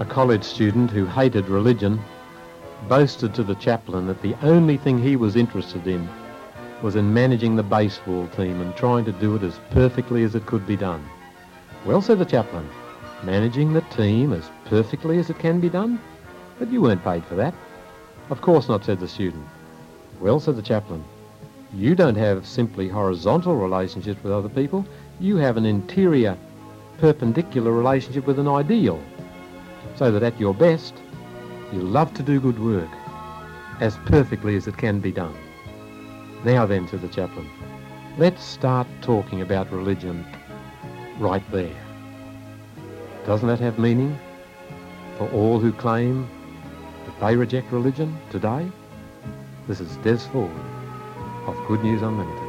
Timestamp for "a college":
0.00-0.42